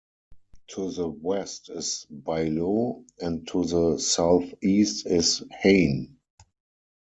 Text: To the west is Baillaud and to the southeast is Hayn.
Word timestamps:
To 0.69 0.89
the 0.89 1.07
west 1.07 1.69
is 1.69 2.07
Baillaud 2.11 3.05
and 3.21 3.47
to 3.49 3.63
the 3.63 3.99
southeast 3.99 5.05
is 5.05 5.43
Hayn. 5.61 6.17